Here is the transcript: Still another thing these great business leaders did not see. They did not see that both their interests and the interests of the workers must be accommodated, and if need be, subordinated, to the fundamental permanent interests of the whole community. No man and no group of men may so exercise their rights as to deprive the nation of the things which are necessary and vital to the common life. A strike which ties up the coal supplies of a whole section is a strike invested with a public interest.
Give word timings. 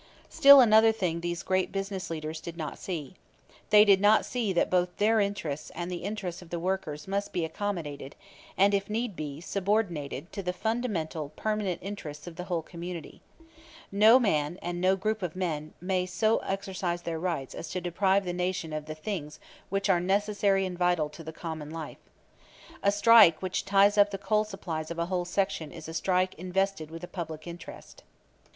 Still 0.29 0.61
another 0.61 0.91
thing 0.91 1.19
these 1.21 1.43
great 1.43 1.71
business 1.71 2.09
leaders 2.09 2.41
did 2.41 2.57
not 2.57 2.79
see. 2.79 3.13
They 3.69 3.85
did 3.85 4.01
not 4.01 4.25
see 4.25 4.51
that 4.51 4.71
both 4.71 4.97
their 4.97 5.19
interests 5.19 5.69
and 5.75 5.91
the 5.91 5.97
interests 6.03 6.41
of 6.41 6.49
the 6.49 6.57
workers 6.57 7.07
must 7.07 7.31
be 7.31 7.45
accommodated, 7.45 8.15
and 8.57 8.73
if 8.73 8.89
need 8.89 9.15
be, 9.15 9.41
subordinated, 9.41 10.33
to 10.33 10.41
the 10.41 10.53
fundamental 10.53 11.29
permanent 11.35 11.81
interests 11.83 12.25
of 12.25 12.35
the 12.35 12.45
whole 12.45 12.63
community. 12.63 13.21
No 13.91 14.17
man 14.19 14.57
and 14.59 14.81
no 14.81 14.95
group 14.95 15.21
of 15.21 15.35
men 15.35 15.75
may 15.79 16.07
so 16.07 16.39
exercise 16.39 17.03
their 17.03 17.19
rights 17.19 17.53
as 17.53 17.69
to 17.69 17.79
deprive 17.79 18.25
the 18.25 18.33
nation 18.33 18.73
of 18.73 18.87
the 18.87 18.95
things 18.95 19.39
which 19.69 19.87
are 19.87 19.99
necessary 19.99 20.65
and 20.65 20.79
vital 20.79 21.09
to 21.09 21.23
the 21.23 21.31
common 21.31 21.69
life. 21.69 21.99
A 22.81 22.91
strike 22.91 23.39
which 23.43 23.65
ties 23.65 23.99
up 23.99 24.09
the 24.09 24.17
coal 24.17 24.45
supplies 24.45 24.89
of 24.89 24.97
a 24.97 25.05
whole 25.05 25.25
section 25.25 25.71
is 25.71 25.87
a 25.87 25.93
strike 25.93 26.33
invested 26.39 26.89
with 26.89 27.03
a 27.03 27.07
public 27.07 27.45
interest. 27.45 28.01